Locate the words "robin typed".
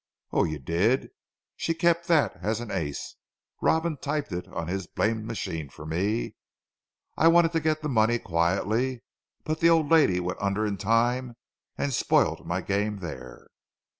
3.61-4.31